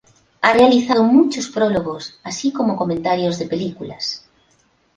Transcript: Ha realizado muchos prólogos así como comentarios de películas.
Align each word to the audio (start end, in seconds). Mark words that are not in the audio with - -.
Ha 0.41 0.51
realizado 0.53 1.03
muchos 1.03 1.47
prólogos 1.49 2.19
así 2.23 2.51
como 2.51 2.75
comentarios 2.75 3.37
de 3.37 3.45
películas. 3.45 4.25